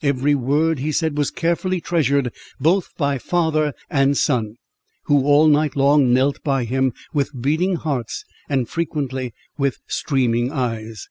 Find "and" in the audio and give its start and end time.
3.90-4.16, 8.48-8.68